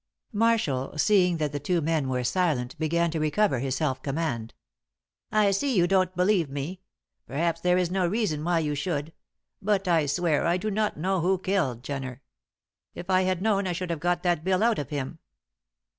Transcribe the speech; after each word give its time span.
Marshall, 0.33 0.97
seeing 0.97 1.37
that 1.37 1.51
the 1.51 1.59
two 1.59 1.79
men 1.79 2.09
were 2.09 2.23
silent, 2.23 2.75
began 2.79 3.11
to 3.11 3.19
recover 3.19 3.59
his 3.59 3.75
self 3.75 4.01
command. 4.01 4.55
"I 5.31 5.51
see 5.51 5.77
you 5.77 5.85
don't 5.85 6.15
believe 6.15 6.49
me. 6.49 6.81
Perhaps 7.27 7.61
there 7.61 7.77
is 7.77 7.91
no 7.91 8.07
reason 8.07 8.43
why 8.43 8.57
you 8.61 8.73
should. 8.73 9.13
But 9.61 9.87
I 9.87 10.07
swear 10.07 10.47
I 10.47 10.57
do 10.57 10.71
not 10.71 10.97
know 10.97 11.19
who 11.21 11.37
killed 11.37 11.83
Jenner. 11.83 12.23
If 12.95 13.11
I 13.11 13.21
had 13.21 13.43
known 13.43 13.67
I 13.67 13.73
should 13.73 13.91
have 13.91 13.99
got 13.99 14.23
that 14.23 14.43
bill 14.43 14.63
out 14.63 14.79
of 14.79 14.89
him." 14.89 15.19